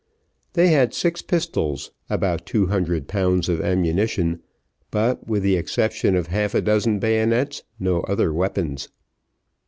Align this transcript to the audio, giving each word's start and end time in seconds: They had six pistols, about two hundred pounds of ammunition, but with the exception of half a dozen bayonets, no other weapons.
They 0.53 0.69
had 0.69 0.95
six 0.95 1.21
pistols, 1.21 1.91
about 2.09 2.47
two 2.47 2.65
hundred 2.65 3.07
pounds 3.07 3.47
of 3.47 3.61
ammunition, 3.61 4.41
but 4.89 5.27
with 5.27 5.43
the 5.43 5.55
exception 5.55 6.15
of 6.15 6.25
half 6.25 6.55
a 6.55 6.61
dozen 6.63 6.97
bayonets, 6.97 7.61
no 7.79 7.99
other 7.99 8.33
weapons. 8.33 8.89